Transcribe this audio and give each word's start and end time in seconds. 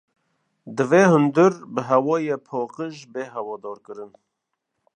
Divê 0.75 1.03
hundir 1.09 1.53
bi 1.73 1.81
hewaya 1.89 2.37
paqîj 2.47 2.95
bê 3.13 3.23
hawadarkirin 3.33 4.11